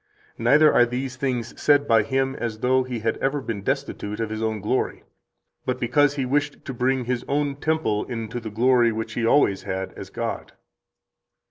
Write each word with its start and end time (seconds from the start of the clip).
Neither 0.39 0.73
are 0.73 0.87
these 0.87 1.15
things 1.15 1.61
said 1.61 1.87
by 1.87 2.01
Him 2.01 2.35
as 2.37 2.57
though 2.61 2.81
He 2.81 3.01
had 3.01 3.17
ever 3.17 3.39
been 3.39 3.61
destitute 3.61 4.19
of 4.19 4.31
His 4.31 4.41
own 4.41 4.59
glory, 4.59 5.03
but 5.63 5.79
because 5.79 6.15
He 6.15 6.25
wished 6.25 6.65
to 6.65 6.73
bring 6.73 7.05
His 7.05 7.23
own 7.27 7.57
temple 7.57 8.05
into 8.05 8.39
the 8.39 8.49
glory 8.49 8.91
which 8.91 9.13
He 9.13 9.27
always 9.27 9.61
has 9.61 9.89
as 9.91 10.09
God." 10.09 10.53